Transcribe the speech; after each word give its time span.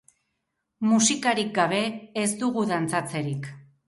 Musikarik 0.93 1.51
gabe 1.57 1.81
ez 2.21 2.25
dugu 2.39 2.65
dantzatzerik. 2.73 3.51